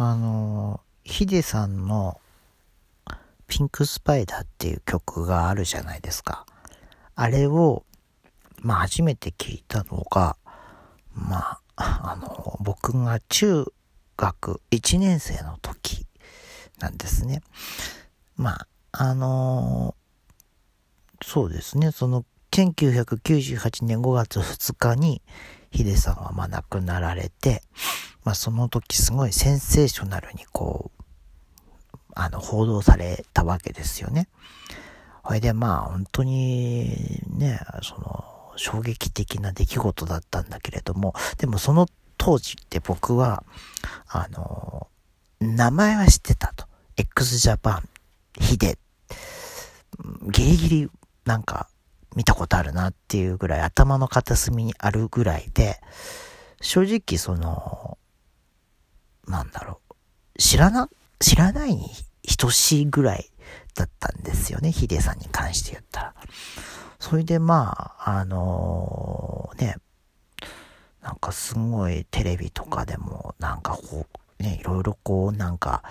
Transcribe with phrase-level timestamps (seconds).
[0.00, 2.20] あの、ヒデさんの
[3.48, 6.46] ピンクスパイダーっていう曲があるじゃないですか。
[7.16, 7.84] あれを、
[8.60, 10.36] まあ初めて聞いたのが、
[11.12, 13.64] まあ、あの、僕が中
[14.16, 16.06] 学1年生の時
[16.78, 17.42] なんですね。
[18.36, 19.96] まあ、あの
[21.24, 25.22] そうですね、その1998年5月2日に
[25.72, 27.62] ヒデさんはまあ亡くなられて、
[28.24, 31.02] まあその時すごいセンセーショナルにこう、
[32.14, 34.28] あの、報道されたわけですよね。
[35.22, 38.24] ほいでまあ本当にね、その、
[38.56, 43.44] 衝撃的な出来事だったんだけれども、でもその当時って僕は、
[44.08, 44.88] あの、
[45.40, 46.66] 名前は知ってたと。
[46.96, 47.88] x ジャパン、
[48.40, 48.78] ヒデ。
[50.30, 50.90] ギリギリ
[51.24, 51.68] なんか
[52.16, 55.80] 見たことあるなっていうぐらい頭の片隅にあるぐらいで、
[56.60, 57.98] 正直その、
[59.28, 60.88] なんだろう、知らな、
[61.20, 61.90] 知らないに
[62.38, 63.30] 等しいぐらい
[63.74, 66.14] だったんですよね、ヒデさんに関して言ったら。
[66.98, 69.76] それでまあ、あのー、ね、
[71.02, 74.06] なんかすごいテレビとかでもなんかこ
[74.38, 75.82] う、ね、いろいろこうなんか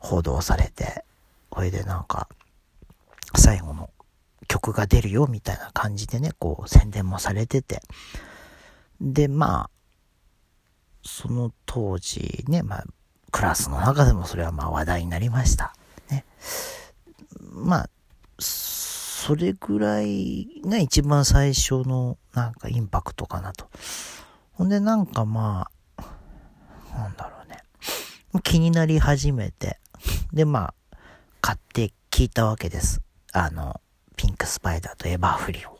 [0.00, 1.04] 報道されて、
[1.50, 2.28] これでなんか
[3.36, 3.90] 最後の
[4.48, 7.80] 曲が出るよみたいな感じでね、こう宣伝もされてて。
[9.00, 9.70] で、まあ、
[11.04, 12.84] その当時ね、まあ、
[13.30, 15.74] クラスの中でもそれはまあ話題になりました。
[16.10, 16.24] ね。
[17.52, 17.90] まあ、
[18.38, 23.68] それぐらいが一番最初のなんかインパクトかなと。
[24.52, 26.02] ほんでなんかまあ、
[26.96, 27.62] なんだろうね。
[28.42, 29.78] 気になり始めて。
[30.32, 30.96] でまあ、
[31.40, 33.00] 買って聞いたわけです。
[33.32, 33.80] あの、
[34.16, 35.78] ピンクスパイダーとエバーフリーを。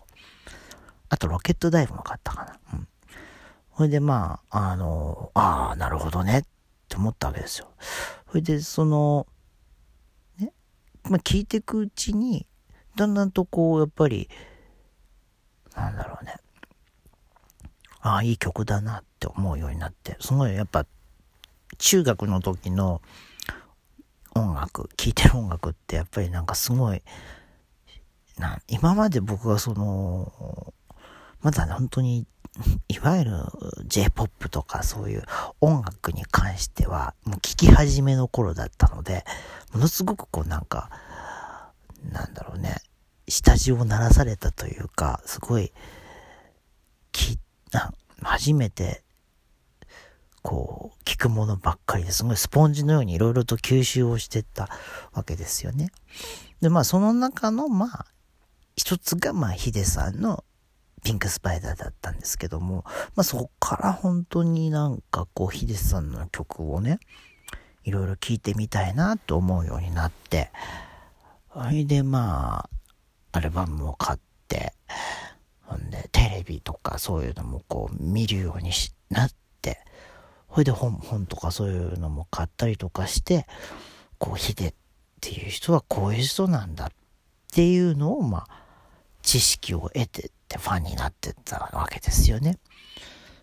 [1.09, 2.59] あとロケットダイブも買ったかな。
[2.73, 2.89] うん。
[3.77, 6.43] それでまあ、あの、ああ、なるほどねっ
[6.89, 7.69] て思ったわけですよ。
[8.29, 9.27] それでその、
[10.39, 10.53] ね、
[11.05, 12.47] まあ聞いていくうちに、
[12.97, 14.29] だんだんとこう、やっぱり、
[15.75, 16.37] なんだろうね。
[18.01, 20.87] ああ、いい曲だなって思うようになって、すごいやっぱ、
[21.79, 23.03] 中学の時の
[24.37, 27.03] 音楽、聴いてる音楽ってやっぱりなんかすごい、
[28.39, 30.75] な今まで僕はその、
[31.45, 32.27] まだ本当に、
[32.89, 33.33] いわゆる
[33.85, 35.25] J-POP とかそういう
[35.61, 39.27] 音楽に関しては、もう聴き始めの頃だったので、
[39.73, 40.91] ものすごくこうなんか、
[42.11, 42.77] なんだろうね、
[43.29, 45.71] 下地を鳴らされたというか、すごい、
[47.13, 47.39] き、
[47.73, 49.05] な、初めて、
[50.41, 54.71] こう、聞くものばっかりですごいスポンジのようにいろいろと吸収をしてった
[55.13, 55.91] わけですよね。
[56.63, 58.07] で、まあその中の、まあ、
[58.77, 60.43] 一つが、まあ、ヒデさんの
[61.05, 62.85] ピンクスパイダーだったんですけども、
[63.15, 66.99] まあそこから本当になんかこう、ヒデさんの曲をね、
[67.85, 70.51] いろいろ聴いてみたいなと思うようになって、
[71.53, 72.71] それでまあ、
[73.33, 74.73] アルバムを買って、
[75.63, 78.71] ほんで、テレビとかそういうのもこう、見るように
[79.11, 79.81] なって、
[80.49, 83.47] ほいで本、本とかそういうのも買ったりとかして、
[84.19, 84.75] こう、ヒデっ
[85.21, 86.89] ていう人はこういう人なんだっ
[87.53, 88.65] ていうのを、まあ、
[89.21, 92.59] 知識を得てってファンになってったわけですよね。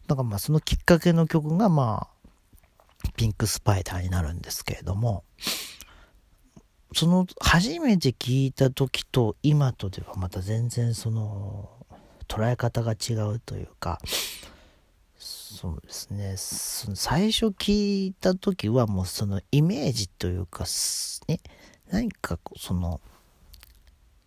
[0.07, 5.23] だからまあそのきっかけの曲がまあ、ピンクスパイダーになるんですけれども、
[6.93, 11.69] その初めて聞いた時と今とではまた全然その
[12.27, 13.99] 捉え方が違うというか、
[15.17, 16.35] そうですね。
[16.37, 20.65] その最初聞いた時はもうそのイメージというか、
[21.27, 21.39] ね、
[21.89, 23.01] 何かその、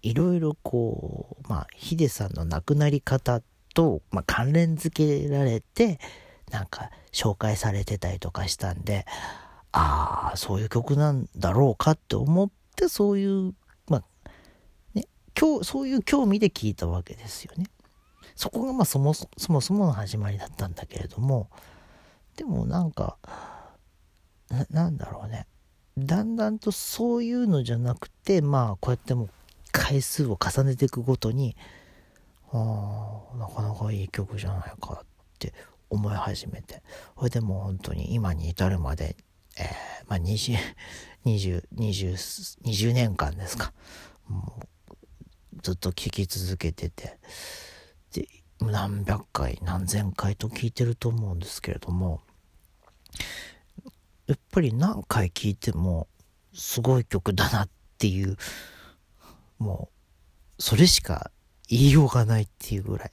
[0.04, 3.40] いろいろこう、まあ、ヒデさんの亡くなり方
[3.72, 5.98] と、まあ、関連付けられて、
[6.50, 9.06] なんか紹介されてたりとかしたんで、
[9.72, 13.54] ああ、そういう曲なんだろうかって思って、そういう、
[13.88, 14.30] まあ、
[14.92, 15.06] ね、
[15.38, 17.64] 今日、そういう興味で聞いたわけですよね。
[18.36, 21.48] そこがまあそもそもそもの始まりだったんだけれども、
[22.36, 23.16] でもなんか、
[24.50, 25.46] ななんだろうね。
[25.96, 29.28] だんだんとそういうのじゃなくて、まあこうやっても
[29.74, 31.56] 回数を重ねていくごとに、
[32.52, 35.06] ああ、なかなかいい曲じゃないかっ
[35.38, 35.52] て
[35.90, 36.82] 思い始めて、
[37.18, 39.16] それでもう本当に今に至るまで
[39.56, 39.66] えー、
[40.08, 40.56] まあ、20、
[41.26, 42.12] 20、20、
[42.64, 43.72] 20年間ですか。
[44.28, 47.18] もう、ずっと聴き続けてて、
[48.12, 48.28] で、
[48.60, 52.20] 何百回、何千回と聴いてると思うんですけれども、
[54.26, 56.08] やっぱり何回聴いても、
[56.52, 57.68] すごい曲だなっ
[57.98, 58.36] ていう、
[59.64, 59.90] も
[60.58, 61.30] う、それしか
[61.68, 63.10] 言いようがないっていうぐらい。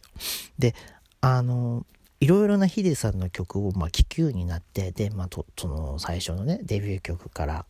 [0.59, 0.75] で、
[1.21, 1.86] あの、
[2.19, 7.65] いろいろなヒデさんの曲を、まあ、聴くようになって、で、まあ、と、その最初のね、デビュー曲から、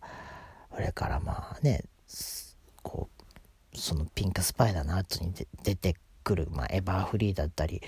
[0.74, 1.86] それからまあね、
[2.84, 3.10] こ
[3.74, 5.34] う、そのピンクスパイダーの後に
[5.64, 7.82] 出てくる、まあ、エバーフリーだったり、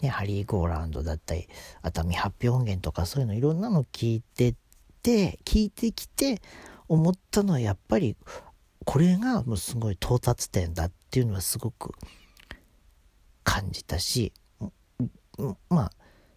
[0.00, 1.48] ね、ハリー・ゴーランドだったり、
[1.82, 4.54] 熱海発表音源とかそういうのいろんなの聞いて
[5.02, 6.40] て、聞いてきて
[6.88, 8.16] 思ったのはやっぱり、
[8.88, 11.92] これがもうすごい到達点だっていうのはすごく
[13.44, 14.32] 感じたし、
[15.68, 15.92] まあ、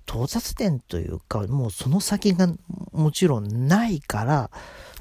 [0.06, 2.50] 到達点というか、もうその先が
[2.92, 4.52] もちろんないから、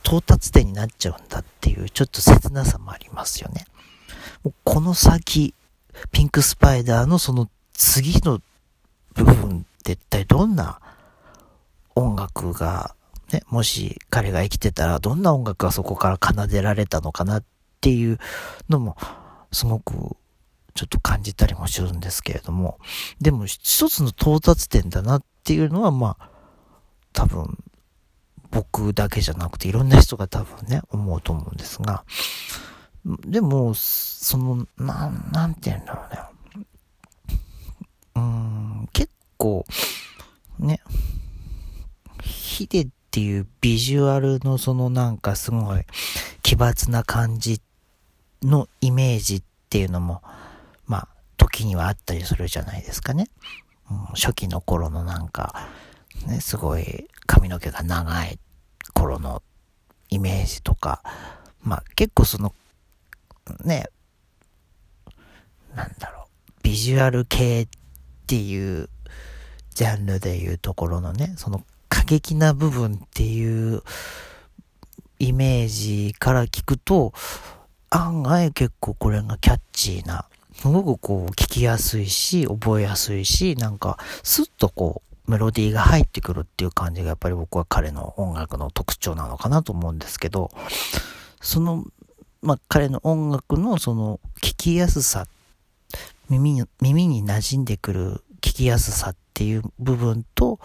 [0.05, 3.65] 到達点になっちゃうんだっていう、ちょっと切なさもありますよね。
[4.45, 5.53] もうこの先、
[6.13, 8.41] ピンクスパイダーのその次の
[9.15, 10.81] 部分って一体どんな
[11.97, 12.95] 音楽が、
[13.33, 17.45] ね、もし彼が生きてたらどんな音楽がそこから奏でられたのかなっ
[17.81, 18.19] ていう
[18.69, 18.97] のも
[19.53, 20.17] すごく
[20.75, 22.79] ちょっと感じたりもするんですけれども、
[23.21, 26.31] でも一つの到達点だなっていうのはまあ
[27.13, 27.59] 多分
[28.51, 32.05] 僕だけじゃなくていろんな人が多分ね思うと思うんですが、
[33.05, 36.21] でも、その、なん、なんて言うんだろうね。
[38.15, 38.23] うー
[38.83, 39.65] ん、結構、
[40.59, 40.83] ね、
[42.23, 45.81] ヒデっていうビジュアルのそのなんかすごい
[46.43, 47.61] 奇抜な感じ
[48.41, 50.23] のイメージっていうのも、
[50.87, 53.27] まあ、時にはあったりするじゃないですかね。
[53.91, 55.69] うん、初期の頃のなんか、
[56.29, 58.39] ね、すごい髪の毛が長い
[58.95, 59.43] 頃の
[60.11, 61.03] イメージとか、
[61.65, 62.55] まあ結構その
[63.65, 63.87] ね、
[65.75, 67.69] なんだろう、ビジュアル系っ
[68.29, 68.89] ていう
[69.75, 71.65] ジャンルでいうところのね、その
[72.11, 73.83] 激な部分っていう
[75.21, 77.13] イメージから聞くと、
[77.89, 90.51] 案外結構これがキャッチーな、すごくこう聞きやすいし、覚えやすいし、なんかスッとこうメロディーが入ってくるっていう感じがやっぱり僕は彼の音楽の特徴なのかなと思うんですけど、
[91.41, 91.85] その
[92.43, 95.27] まあ、彼の音楽のその聞きやすさ、
[96.29, 100.59] 耳に、耳に馴染んでくる聞きやすさっていう部分と、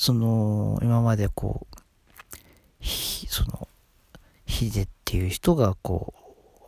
[0.00, 2.86] その、今までこう、
[3.28, 3.68] その、
[4.46, 6.14] ヒデっていう人がこ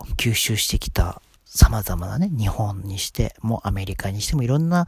[0.02, 4.86] う、吸収してきた様々なね、日本にしてもアメリカにしてもいろんな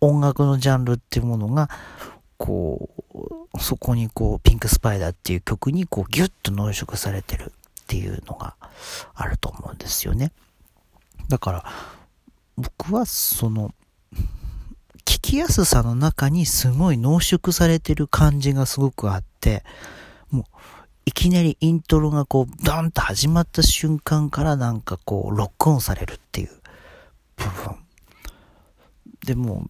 [0.00, 1.68] 音楽のジャンルっていうものが、
[2.38, 2.88] こ
[3.52, 7.52] う、そこにこう、ピンクスパイダーっていう曲にこう、ギュッと濃縮されてる
[7.82, 8.56] っていうのが
[9.12, 10.32] あると思うんですよね。
[11.28, 11.64] だから、
[12.56, 13.74] 僕はその、
[15.12, 19.62] 聞きやすさの中にすごい濃縮されてる感じがすごくあって、
[20.30, 20.44] もう、
[21.04, 26.48] いきなりイントロがこう、ドンと始まった瞬間からなんかこう、ロックオンされるっていう
[27.36, 27.76] 部分。
[29.26, 29.66] でも、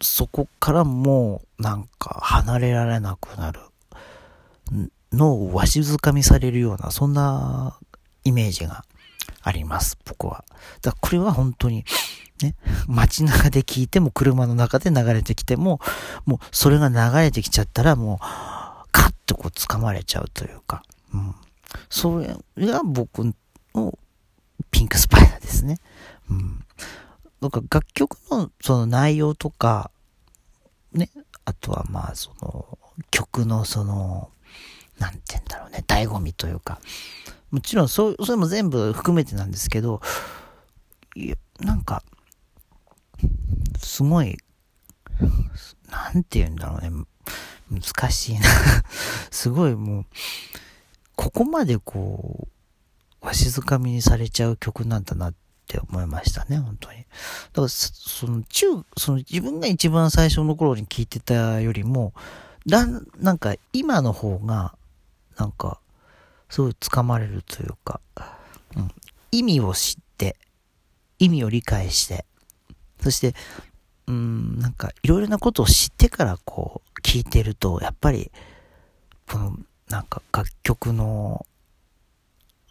[0.00, 3.60] そこからもう、なんか離れられなくなる。
[5.12, 7.78] のをわしづかみされるような、そんな
[8.24, 8.84] イメージが
[9.40, 10.44] あります、僕は。
[10.82, 11.84] だこれは本当に、
[12.42, 12.54] ね、
[12.86, 15.80] 街中で聞いても車の中で流れてきても、
[16.24, 18.18] もうそれが流れてきちゃったらもう、
[18.92, 20.82] カッとこう掴まれちゃうというか、
[21.14, 21.34] うん。
[21.88, 22.18] そ
[22.56, 23.34] れが僕の
[24.70, 25.78] ピンクスパイダーですね。
[26.30, 26.64] うん。
[27.40, 29.90] なんか楽曲のその内容とか、
[30.92, 31.10] ね、
[31.44, 32.78] あとはまあその
[33.10, 34.30] 曲のその、
[34.98, 36.80] なんて言うんだろうね、醍醐味というか、
[37.50, 40.00] もちろんそう、それも全部含めてなんですけど、
[41.16, 42.02] いや、なんか、
[43.80, 44.38] すごい、
[45.90, 46.90] なんて言うんだろうね、
[47.70, 48.46] 難しいな。
[49.30, 50.06] すごいもう、
[51.16, 52.48] ここまでこ
[53.22, 55.34] う、わしづかみにされちゃう曲なんだなっ
[55.66, 56.98] て思いましたね、本当に。
[56.98, 62.12] だから、その、中、その自分が一番最初の頃に聞いてたよりも、
[62.66, 64.74] だん、なんか今の方が、
[65.36, 65.80] なんか、
[66.48, 68.00] すごい掴まれるというか、
[68.76, 68.90] うん、
[69.30, 70.36] 意味を知って、
[71.18, 72.24] 意味を理解して、
[73.02, 73.34] そして、
[74.10, 78.32] うん、なんか、いろいろなことを知ってからこう、聞いてると、やっぱり、
[79.28, 79.56] この、
[79.88, 81.46] なんか楽曲の、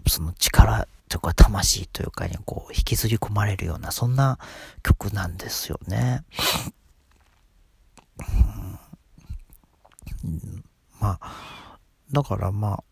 [0.05, 4.39] その力とか魂というかにこう引きずり込まれるようなそんな
[4.81, 6.24] 曲なんですよね。
[10.24, 10.63] うん、
[11.00, 11.79] まあ
[12.12, 12.84] だからまあ、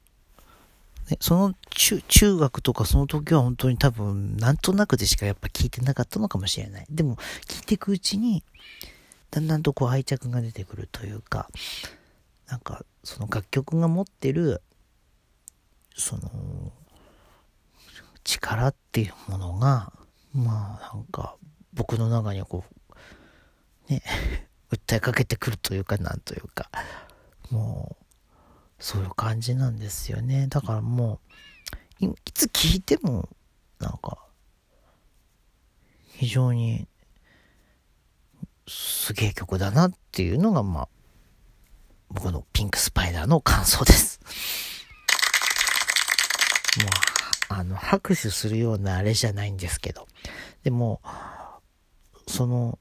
[1.09, 6.85] ね、その中、中学とかその時は本当に多分、なんとなくでしかやっぱ聞いてなかったのかもしれない。
[6.89, 7.15] でも、
[7.47, 8.43] 聞いていくうちに、
[9.31, 11.49] だんだんとこう愛着が出てくるというか、
[12.47, 14.61] なんか、その楽曲が持ってる、
[15.95, 16.29] その、
[18.23, 19.93] 力っていうものが、
[20.33, 21.37] まあなんか、
[21.73, 22.65] 僕の中にはこ
[23.89, 24.01] う、ね、
[24.71, 26.69] 訴えかけてくるというか、なんというか、
[27.49, 28.06] もう、
[28.79, 30.47] そういう感じなんですよね。
[30.47, 31.19] だからも
[32.01, 33.27] う、いつ聞いても、
[33.79, 34.17] なんか、
[36.13, 36.87] 非常に、
[38.67, 40.89] すげえ曲だなっていうのが、まあ、
[42.09, 44.19] 僕のピンクスパイダーの感想です。
[46.77, 46.87] もう、
[47.49, 50.07] あの、拍手するようなあれじゃないんですけど。
[50.63, 51.01] でも、
[52.27, 52.77] その、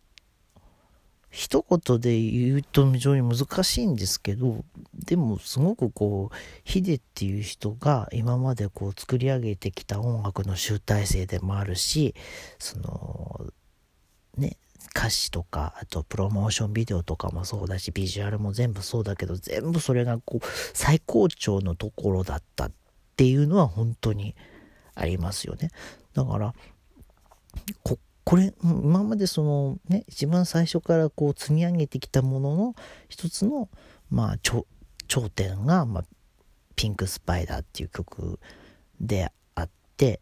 [1.31, 4.65] 一言で言うと非常に難しいんですけど、
[5.07, 12.15] でもすごくこう、ヒデっていう人が今までこう作り上げてきた音楽の集大成でもあるし、
[12.59, 13.47] その、
[14.37, 14.57] ね、
[14.97, 22.73] 歌詞とか、あとプロモーションビデオとかもそうだし、ビジュアルも全部そうだけど、全部それがこう、最高潮のところだったっ
[23.17, 24.35] ていうのは本当に
[24.95, 25.71] ありますよね。
[26.15, 26.55] だから、
[27.85, 32.75] ここれ、今までそのね、一番最初からこう積み上げてきたものの
[33.09, 33.69] 一つの、
[34.11, 34.39] まあ、
[35.07, 36.05] 頂点が、まあ、
[36.75, 38.39] ピンクスパイダーっていう曲
[39.01, 40.21] であって、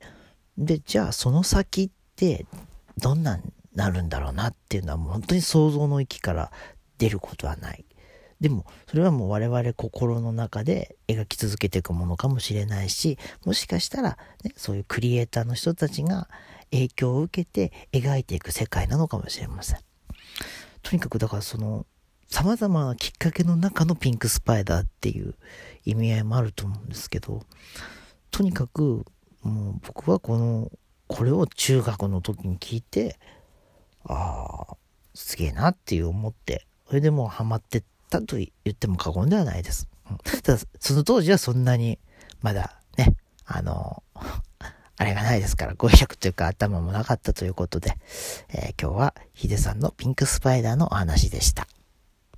[0.57, 2.47] で、じゃあその先って
[2.99, 3.43] どんなに
[3.75, 6.53] なるんだろうなっていうのはもう本当に想像の域から
[6.99, 7.85] 出ることはない。
[8.41, 16.29] でも、それはもう我々心の中で描き続けていくものかもしれないし、もしかしたら、ね、そういうクリエイターの人たちが
[16.71, 19.81] 影響を受けて描いていく世界なのかもしれません。
[20.83, 21.87] とにかくだからその
[22.29, 25.35] 様々なきっかけの中のピンクスパイダーっていう
[25.85, 27.43] 意味合いもあると思うんですけど、
[28.31, 29.05] とにかく
[29.43, 30.73] もう僕はこの、
[31.07, 33.19] これを中学の時に聞いて、
[34.05, 34.77] ああ、
[35.15, 39.89] すげえなっていう思って、それでもうハマってったと言っても過言ではないです。
[40.43, 41.99] ただ、その当時はそんなに、
[42.41, 43.15] まだね、
[43.45, 44.03] あの、
[44.97, 47.97] あれがないですから、語彙というか頭もなかったということで、
[48.49, 51.67] えー、今日はヒデさんのピンクスパイダーのお話でした。